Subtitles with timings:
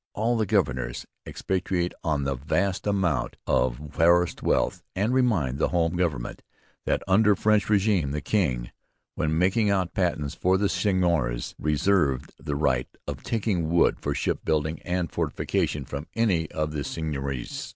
[0.15, 5.95] All the governors expatiate on the vast amount of forest wealth and remind the home
[5.95, 6.41] government
[6.87, 8.71] that under the French regime the king,
[9.13, 14.43] when making out patents for the seigneurs, reserved the right of taking wood for ship
[14.43, 17.69] building and fortifications from any of the seigneuries.